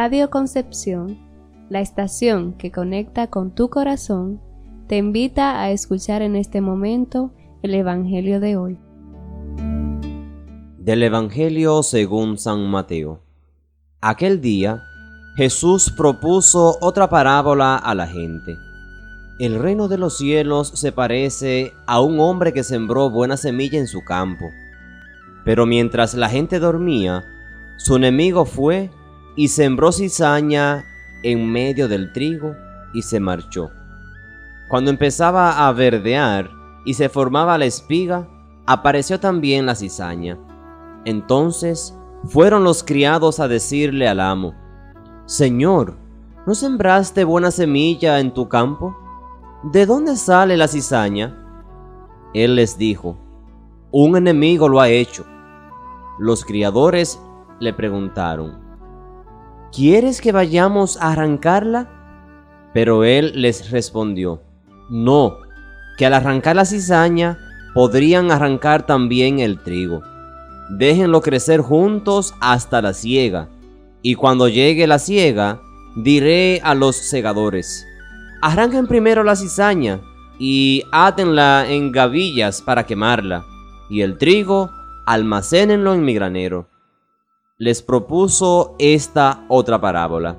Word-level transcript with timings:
Radio 0.00 0.30
Concepción, 0.30 1.18
la 1.70 1.80
estación 1.80 2.52
que 2.52 2.70
conecta 2.70 3.26
con 3.26 3.52
tu 3.52 3.68
corazón, 3.68 4.40
te 4.86 4.96
invita 4.96 5.60
a 5.60 5.72
escuchar 5.72 6.22
en 6.22 6.36
este 6.36 6.60
momento 6.60 7.32
el 7.64 7.74
Evangelio 7.74 8.38
de 8.38 8.56
hoy. 8.56 8.78
Del 10.78 11.02
Evangelio 11.02 11.82
según 11.82 12.38
San 12.38 12.70
Mateo. 12.70 13.24
Aquel 14.00 14.40
día, 14.40 14.84
Jesús 15.34 15.92
propuso 15.96 16.76
otra 16.80 17.10
parábola 17.10 17.74
a 17.74 17.92
la 17.96 18.06
gente. 18.06 18.54
El 19.40 19.58
reino 19.58 19.88
de 19.88 19.98
los 19.98 20.16
cielos 20.16 20.68
se 20.76 20.92
parece 20.92 21.72
a 21.88 22.00
un 22.00 22.20
hombre 22.20 22.52
que 22.52 22.62
sembró 22.62 23.10
buena 23.10 23.36
semilla 23.36 23.80
en 23.80 23.88
su 23.88 24.04
campo. 24.04 24.44
Pero 25.44 25.66
mientras 25.66 26.14
la 26.14 26.28
gente 26.28 26.60
dormía, 26.60 27.24
su 27.78 27.96
enemigo 27.96 28.44
fue 28.44 28.90
y 29.38 29.46
sembró 29.46 29.92
cizaña 29.92 30.84
en 31.22 31.48
medio 31.52 31.86
del 31.86 32.12
trigo 32.12 32.56
y 32.92 33.02
se 33.02 33.20
marchó. 33.20 33.70
Cuando 34.68 34.90
empezaba 34.90 35.64
a 35.64 35.72
verdear 35.72 36.50
y 36.84 36.94
se 36.94 37.08
formaba 37.08 37.56
la 37.56 37.64
espiga, 37.64 38.28
apareció 38.66 39.20
también 39.20 39.64
la 39.64 39.76
cizaña. 39.76 40.36
Entonces 41.04 41.96
fueron 42.24 42.64
los 42.64 42.82
criados 42.82 43.38
a 43.38 43.46
decirle 43.46 44.08
al 44.08 44.18
amo, 44.18 44.54
Señor, 45.26 45.96
¿no 46.44 46.56
sembraste 46.56 47.22
buena 47.22 47.52
semilla 47.52 48.18
en 48.18 48.34
tu 48.34 48.48
campo? 48.48 48.96
¿De 49.62 49.86
dónde 49.86 50.16
sale 50.16 50.56
la 50.56 50.66
cizaña? 50.66 51.38
Él 52.34 52.56
les 52.56 52.76
dijo, 52.76 53.16
Un 53.92 54.16
enemigo 54.16 54.68
lo 54.68 54.80
ha 54.80 54.88
hecho. 54.88 55.24
Los 56.18 56.44
criadores 56.44 57.22
le 57.60 57.72
preguntaron, 57.72 58.67
¿Quieres 59.72 60.22
que 60.22 60.32
vayamos 60.32 60.96
a 60.96 61.12
arrancarla? 61.12 61.88
Pero 62.72 63.04
él 63.04 63.32
les 63.34 63.70
respondió, 63.70 64.42
No, 64.88 65.36
que 65.98 66.06
al 66.06 66.14
arrancar 66.14 66.56
la 66.56 66.64
cizaña 66.64 67.38
podrían 67.74 68.30
arrancar 68.30 68.86
también 68.86 69.40
el 69.40 69.58
trigo. 69.58 70.02
Déjenlo 70.70 71.20
crecer 71.20 71.60
juntos 71.60 72.34
hasta 72.40 72.80
la 72.80 72.94
siega, 72.94 73.48
y 74.00 74.14
cuando 74.14 74.48
llegue 74.48 74.86
la 74.86 74.98
siega, 74.98 75.60
diré 75.96 76.60
a 76.64 76.74
los 76.74 76.96
segadores, 76.96 77.86
arranquen 78.40 78.86
primero 78.86 79.22
la 79.22 79.36
cizaña 79.36 80.00
y 80.38 80.82
átenla 80.92 81.66
en 81.68 81.92
gavillas 81.92 82.62
para 82.62 82.86
quemarla, 82.86 83.44
y 83.90 84.00
el 84.00 84.16
trigo 84.16 84.70
almacénenlo 85.06 85.94
en 85.94 86.04
mi 86.04 86.14
granero 86.14 86.68
les 87.60 87.82
propuso 87.82 88.76
esta 88.78 89.44
otra 89.48 89.80
parábola. 89.80 90.38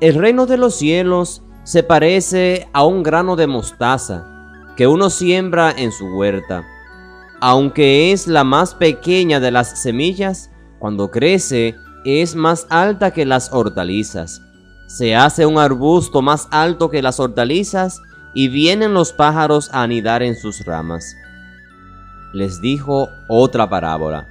El 0.00 0.16
reino 0.16 0.46
de 0.46 0.56
los 0.56 0.74
cielos 0.74 1.44
se 1.62 1.84
parece 1.84 2.68
a 2.72 2.84
un 2.84 3.04
grano 3.04 3.36
de 3.36 3.46
mostaza 3.46 4.26
que 4.76 4.88
uno 4.88 5.08
siembra 5.08 5.70
en 5.70 5.92
su 5.92 6.04
huerta. 6.16 6.64
Aunque 7.40 8.10
es 8.10 8.26
la 8.26 8.42
más 8.42 8.74
pequeña 8.74 9.38
de 9.38 9.52
las 9.52 9.80
semillas, 9.80 10.50
cuando 10.80 11.12
crece 11.12 11.76
es 12.04 12.34
más 12.34 12.66
alta 12.70 13.12
que 13.12 13.24
las 13.24 13.52
hortalizas. 13.52 14.42
Se 14.88 15.14
hace 15.14 15.46
un 15.46 15.58
arbusto 15.58 16.22
más 16.22 16.48
alto 16.50 16.90
que 16.90 17.02
las 17.02 17.20
hortalizas 17.20 18.00
y 18.34 18.48
vienen 18.48 18.94
los 18.94 19.12
pájaros 19.12 19.70
a 19.72 19.84
anidar 19.84 20.24
en 20.24 20.34
sus 20.34 20.64
ramas. 20.64 21.14
Les 22.32 22.60
dijo 22.60 23.08
otra 23.28 23.70
parábola. 23.70 24.26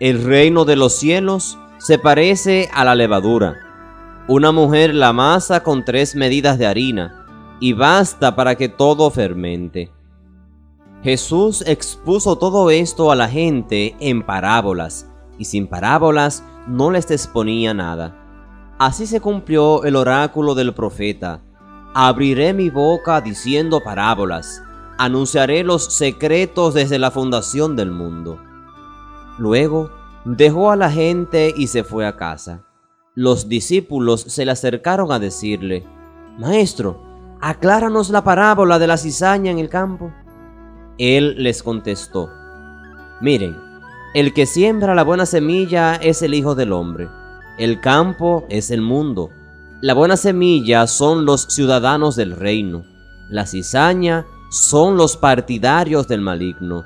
El 0.00 0.22
reino 0.22 0.64
de 0.64 0.76
los 0.76 0.94
cielos 0.94 1.58
se 1.78 1.98
parece 1.98 2.70
a 2.72 2.84
la 2.84 2.94
levadura. 2.94 3.56
Una 4.28 4.52
mujer 4.52 4.94
la 4.94 5.12
masa 5.12 5.64
con 5.64 5.84
tres 5.84 6.14
medidas 6.14 6.56
de 6.56 6.66
harina 6.66 7.26
y 7.58 7.72
basta 7.72 8.36
para 8.36 8.54
que 8.54 8.68
todo 8.68 9.10
fermente. 9.10 9.90
Jesús 11.02 11.64
expuso 11.66 12.38
todo 12.38 12.70
esto 12.70 13.10
a 13.10 13.16
la 13.16 13.28
gente 13.28 13.96
en 13.98 14.22
parábolas 14.22 15.10
y 15.36 15.46
sin 15.46 15.66
parábolas 15.66 16.44
no 16.68 16.92
les 16.92 17.10
exponía 17.10 17.74
nada. 17.74 18.14
Así 18.78 19.04
se 19.04 19.20
cumplió 19.20 19.82
el 19.82 19.96
oráculo 19.96 20.54
del 20.54 20.74
profeta. 20.74 21.40
Abriré 21.92 22.52
mi 22.52 22.70
boca 22.70 23.20
diciendo 23.20 23.80
parábolas, 23.82 24.62
anunciaré 24.96 25.64
los 25.64 25.92
secretos 25.92 26.74
desde 26.74 27.00
la 27.00 27.10
fundación 27.10 27.74
del 27.74 27.90
mundo. 27.90 28.38
Luego 29.38 29.90
dejó 30.24 30.70
a 30.70 30.76
la 30.76 30.90
gente 30.90 31.54
y 31.56 31.68
se 31.68 31.84
fue 31.84 32.06
a 32.06 32.16
casa. 32.16 32.64
Los 33.14 33.48
discípulos 33.48 34.20
se 34.22 34.44
le 34.44 34.52
acercaron 34.52 35.10
a 35.10 35.18
decirle, 35.18 35.84
Maestro, 36.38 37.02
acláranos 37.40 38.10
la 38.10 38.22
parábola 38.22 38.78
de 38.78 38.86
la 38.86 38.96
cizaña 38.96 39.50
en 39.50 39.58
el 39.58 39.68
campo. 39.68 40.12
Él 40.98 41.36
les 41.38 41.62
contestó, 41.62 42.28
Miren, 43.20 43.56
el 44.14 44.32
que 44.32 44.46
siembra 44.46 44.94
la 44.94 45.04
buena 45.04 45.26
semilla 45.26 45.96
es 45.96 46.22
el 46.22 46.34
Hijo 46.34 46.54
del 46.54 46.72
Hombre. 46.72 47.08
El 47.58 47.80
campo 47.80 48.46
es 48.48 48.70
el 48.70 48.80
mundo. 48.80 49.30
La 49.80 49.94
buena 49.94 50.16
semilla 50.16 50.86
son 50.86 51.24
los 51.24 51.42
ciudadanos 51.42 52.16
del 52.16 52.36
reino. 52.36 52.84
La 53.28 53.46
cizaña 53.46 54.26
son 54.50 54.96
los 54.96 55.16
partidarios 55.16 56.08
del 56.08 56.20
maligno. 56.20 56.84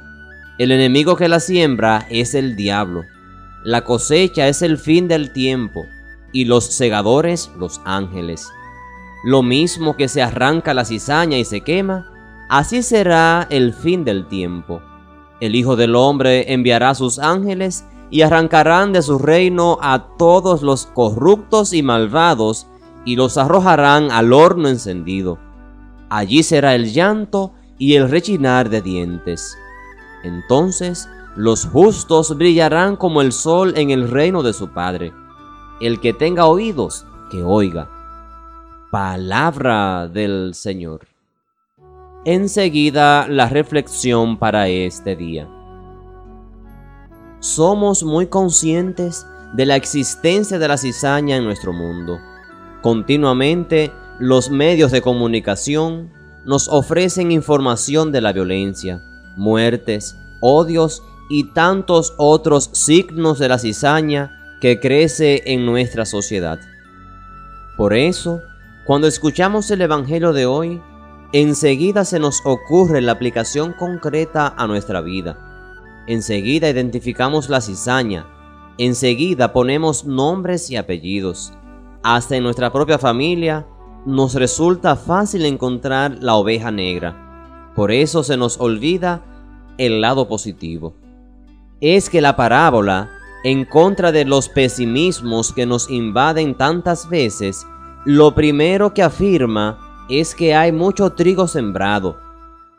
El 0.59 0.71
enemigo 0.71 1.17
que 1.17 1.29
la 1.29 1.41
siembra 1.41 2.07
es 2.11 2.35
el 2.35 2.57
diablo. 2.57 3.05
La 3.65 3.85
cosecha 3.85 4.49
es 4.49 4.61
el 4.61 4.77
fin 4.77 5.09
del 5.09 5.33
tiempo 5.33 5.87
y 6.31 6.45
los 6.45 6.65
segadores 6.67 7.51
los 7.59 7.81
ángeles. 7.85 8.47
Lo 9.25 9.43
mismo 9.43 9.97
que 9.97 10.09
se 10.09 10.21
arranca 10.21 10.75
la 10.75 10.85
cizaña 10.85 11.39
y 11.39 11.45
se 11.45 11.63
quema, 11.63 12.11
así 12.51 12.83
será 12.83 13.47
el 13.51 13.73
fin 13.73 14.05
del 14.05 14.27
tiempo. 14.27 14.83
El 15.41 15.55
Hijo 15.55 15.75
del 15.75 15.97
Hombre 15.97 16.53
enviará 16.53 16.95
sus 16.95 17.19
ángeles 17.19 17.87
y 18.11 18.21
arrancarán 18.21 18.93
de 18.93 19.01
su 19.01 19.19
reino 19.19 19.79
a 19.81 20.17
todos 20.19 20.63
los 20.63 20.87
corruptos 20.87 21.73
y 21.73 21.83
malvados 21.83 22.67
y 23.07 23.17
los 23.17 23.39
arrojarán 23.39 24.11
al 24.11 24.35
horno 24.35 24.69
encendido. 24.69 25.39
Allí 26.11 26.43
será 26.43 26.75
el 26.75 26.93
llanto 26.93 27.55
y 27.79 27.95
el 27.95 28.11
rechinar 28.11 28.69
de 28.69 28.83
dientes. 28.83 29.57
Entonces 30.23 31.09
los 31.37 31.65
justos 31.65 32.37
brillarán 32.37 32.97
como 32.97 33.23
el 33.23 33.33
sol 33.33 33.73
en 33.77 33.91
el 33.91 34.09
reino 34.11 34.43
de 34.43 34.53
su 34.53 34.69
Padre. 34.69 35.13
El 35.81 36.01
que 36.01 36.13
tenga 36.13 36.47
oídos, 36.47 37.07
que 37.31 37.43
oiga. 37.43 37.91
Palabra 38.91 40.09
del 40.09 40.53
Señor. 40.55 41.09
Enseguida 42.25 43.27
la 43.27 43.49
reflexión 43.49 44.39
para 44.39 44.69
este 44.69 45.17
día. 45.17 45.49
Somos 47.41 48.05
muy 48.05 48.29
conscientes 48.29 49.27
de 49.55 49.67
la 49.67 49.77
existencia 49.77 50.59
de 50.59 50.69
la 50.69 50.77
cizaña 50.77 51.37
en 51.37 51.45
nuestro 51.45 51.73
mundo. 51.73 52.19
Continuamente 52.83 53.91
los 54.21 54.51
medios 54.51 54.93
de 54.93 55.03
comunicación 55.03 56.13
nos 56.45 56.69
ofrecen 56.69 57.33
información 57.33 58.13
de 58.13 58.21
la 58.21 58.33
violencia, 58.33 59.03
muertes, 59.37 60.17
odios 60.41 61.03
y 61.31 61.45
tantos 61.53 62.15
otros 62.19 62.71
signos 62.73 63.39
de 63.39 63.49
la 63.49 63.59
cizaña 63.59 64.59
que 64.61 64.79
crece 64.81 65.43
en 65.47 65.67
nuestra 65.67 66.05
sociedad. 66.07 66.61
Por 67.77 67.95
eso, 67.95 68.43
cuando 68.87 69.07
escuchamos 69.07 69.71
el 69.71 69.81
Evangelio 69.81 70.33
de 70.33 70.47
hoy, 70.47 70.81
enseguida 71.33 72.05
se 72.05 72.19
nos 72.19 72.41
ocurre 72.45 73.01
la 73.01 73.13
aplicación 73.13 73.73
concreta 73.73 74.55
a 74.57 74.67
nuestra 74.67 75.01
vida. 75.01 75.39
Enseguida 76.07 76.69
identificamos 76.69 77.49
la 77.49 77.61
cizaña, 77.61 78.27
enseguida 78.77 79.53
ponemos 79.53 80.05
nombres 80.05 80.71
y 80.71 80.77
apellidos. 80.77 81.53
Hasta 82.03 82.37
en 82.37 82.43
nuestra 82.43 82.73
propia 82.73 82.99
familia 82.99 83.67
nos 84.05 84.35
resulta 84.35 84.97
fácil 84.97 85.47
encontrar 85.47 86.19
la 86.21 86.35
oveja 86.35 86.71
negra. 86.71 87.32
Por 87.75 87.91
eso 87.91 88.23
se 88.23 88.37
nos 88.37 88.61
olvida 88.61 89.23
el 89.79 90.01
lado 90.01 90.29
positivo. 90.29 90.95
Es 91.81 92.11
que 92.11 92.21
la 92.21 92.37
parábola, 92.37 93.11
en 93.45 93.65
contra 93.65 94.13
de 94.13 94.25
los 94.25 94.49
pesimismos 94.49 95.53
que 95.53 95.67
nos 95.67 95.91
invaden 95.91 96.55
tantas 96.55 97.09
veces, 97.09 97.67
lo 98.05 98.35
primero 98.35 98.95
que 98.95 99.03
afirma 99.03 99.79
es 100.09 100.35
que 100.35 100.55
hay 100.55 100.73
mucho 100.73 101.11
trigo 101.11 101.49
sembrado, 101.49 102.19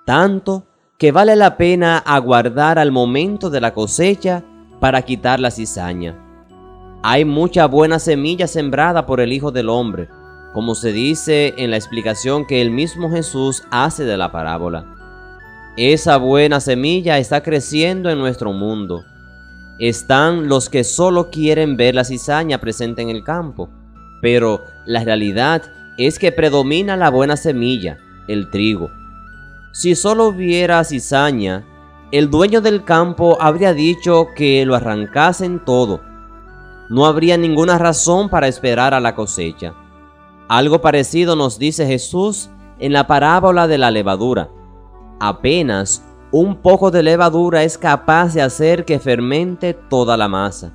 tanto 0.05 0.65
que 0.97 1.11
vale 1.11 1.35
la 1.35 1.57
pena 1.57 1.97
aguardar 1.97 2.77
al 2.77 2.91
momento 2.91 3.49
de 3.49 3.59
la 3.59 3.73
cosecha 3.73 4.43
para 4.79 5.01
quitar 5.01 5.39
la 5.39 5.51
cizaña. 5.51 6.19
Hay 7.01 7.25
mucha 7.25 7.65
buena 7.65 7.99
semilla 7.99 8.47
sembrada 8.47 9.05
por 9.05 9.19
el 9.19 9.33
Hijo 9.33 9.51
del 9.51 9.69
Hombre, 9.69 10.07
como 10.53 10.75
se 10.75 10.91
dice 10.91 11.55
en 11.57 11.71
la 11.71 11.77
explicación 11.77 12.45
que 12.45 12.61
el 12.61 12.71
mismo 12.71 13.11
Jesús 13.11 13.63
hace 13.71 14.05
de 14.05 14.17
la 14.17 14.31
parábola. 14.31 14.85
Esa 15.75 16.17
buena 16.17 16.59
semilla 16.59 17.17
está 17.17 17.41
creciendo 17.41 18.11
en 18.11 18.19
nuestro 18.19 18.53
mundo. 18.53 19.03
Están 19.79 20.47
los 20.47 20.69
que 20.69 20.83
solo 20.83 21.31
quieren 21.31 21.75
ver 21.75 21.95
la 21.95 22.03
cizaña 22.03 22.59
presente 22.59 23.01
en 23.01 23.09
el 23.09 23.23
campo, 23.23 23.69
pero 24.21 24.61
la 24.85 25.03
realidad 25.03 25.63
es 25.97 26.19
que 26.19 26.31
predomina 26.31 26.95
la 26.95 27.09
buena 27.09 27.35
semilla, 27.35 27.97
el 28.27 28.51
trigo. 28.51 28.91
Si 29.73 29.95
solo 29.95 30.27
hubiera 30.27 30.83
cizaña, 30.83 31.65
el 32.11 32.29
dueño 32.29 32.61
del 32.61 32.83
campo 32.83 33.37
habría 33.41 33.73
dicho 33.73 34.27
que 34.35 34.63
lo 34.67 34.75
arrancasen 34.75 35.65
todo. 35.65 36.01
No 36.89 37.07
habría 37.07 37.37
ninguna 37.37 37.79
razón 37.79 38.29
para 38.29 38.47
esperar 38.47 38.93
a 38.93 38.99
la 38.99 39.15
cosecha. 39.15 39.73
Algo 40.53 40.81
parecido 40.81 41.35
nos 41.35 41.57
dice 41.57 41.87
Jesús 41.87 42.51
en 42.77 42.93
la 42.93 43.07
parábola 43.07 43.67
de 43.67 43.79
la 43.79 43.89
levadura. 43.89 44.51
Apenas 45.19 46.05
un 46.31 46.57
poco 46.57 46.91
de 46.91 47.01
levadura 47.01 47.63
es 47.63 47.79
capaz 47.79 48.35
de 48.35 48.43
hacer 48.43 48.85
que 48.85 48.99
fermente 48.99 49.73
toda 49.73 50.15
la 50.15 50.27
masa, 50.27 50.71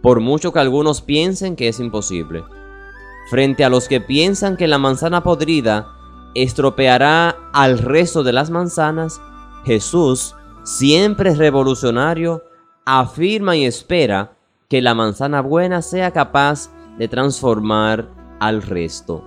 por 0.00 0.20
mucho 0.20 0.50
que 0.50 0.60
algunos 0.60 1.02
piensen 1.02 1.56
que 1.56 1.68
es 1.68 1.78
imposible. 1.78 2.42
Frente 3.28 3.66
a 3.66 3.68
los 3.68 3.86
que 3.86 4.00
piensan 4.00 4.56
que 4.56 4.66
la 4.66 4.78
manzana 4.78 5.22
podrida 5.22 5.88
estropeará 6.34 7.36
al 7.52 7.80
resto 7.80 8.22
de 8.22 8.32
las 8.32 8.48
manzanas, 8.48 9.20
Jesús 9.66 10.34
siempre 10.62 11.34
revolucionario, 11.34 12.44
afirma 12.86 13.56
y 13.56 13.66
espera 13.66 14.38
que 14.70 14.80
la 14.80 14.94
manzana 14.94 15.42
buena 15.42 15.82
sea 15.82 16.12
capaz 16.12 16.70
de 16.96 17.08
transformar 17.08 18.21
al 18.42 18.60
resto. 18.60 19.24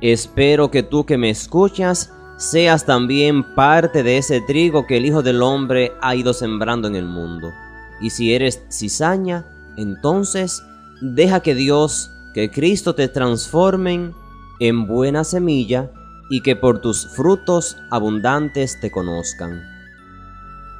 Espero 0.00 0.70
que 0.70 0.84
tú 0.84 1.04
que 1.04 1.18
me 1.18 1.30
escuchas 1.30 2.12
seas 2.36 2.86
también 2.86 3.42
parte 3.54 4.04
de 4.04 4.18
ese 4.18 4.40
trigo 4.40 4.86
que 4.86 4.98
el 4.98 5.06
Hijo 5.06 5.22
del 5.22 5.42
Hombre 5.42 5.92
ha 6.00 6.14
ido 6.14 6.32
sembrando 6.32 6.86
en 6.86 6.94
el 6.94 7.06
mundo. 7.06 7.50
Y 8.00 8.10
si 8.10 8.34
eres 8.34 8.64
cizaña, 8.70 9.46
entonces 9.76 10.62
deja 11.00 11.40
que 11.40 11.56
Dios, 11.56 12.08
que 12.34 12.50
Cristo 12.50 12.94
te 12.94 13.08
transformen 13.08 14.12
en 14.60 14.86
buena 14.86 15.24
semilla 15.24 15.90
y 16.30 16.40
que 16.42 16.54
por 16.54 16.80
tus 16.80 17.08
frutos 17.16 17.76
abundantes 17.90 18.78
te 18.80 18.92
conozcan. 18.92 19.60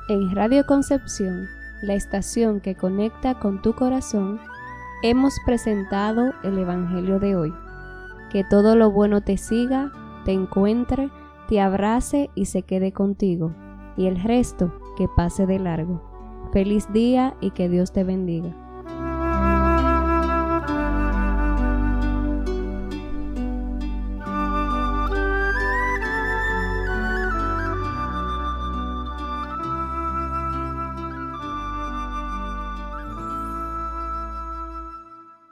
En 0.08 0.34
Radio 0.34 0.64
Concepción, 0.66 1.48
la 1.82 1.94
estación 1.94 2.60
que 2.60 2.76
conecta 2.76 3.38
con 3.40 3.60
tu 3.60 3.74
corazón, 3.74 4.40
hemos 5.02 5.40
presentado 5.40 6.32
el 6.44 6.58
Evangelio 6.58 7.18
de 7.18 7.36
hoy. 7.36 7.52
Que 8.30 8.44
todo 8.44 8.76
lo 8.76 8.90
bueno 8.90 9.20
te 9.20 9.36
siga, 9.36 9.90
te 10.24 10.32
encuentre, 10.32 11.10
te 11.48 11.60
abrace 11.60 12.30
y 12.34 12.46
se 12.46 12.62
quede 12.62 12.92
contigo, 12.92 13.52
y 13.96 14.06
el 14.06 14.22
resto 14.22 14.72
que 14.96 15.08
pase 15.08 15.46
de 15.46 15.58
largo. 15.58 16.00
Feliz 16.52 16.90
día 16.92 17.34
y 17.40 17.50
que 17.50 17.68
Dios 17.68 17.92
te 17.92 18.04
bendiga. 18.04 18.54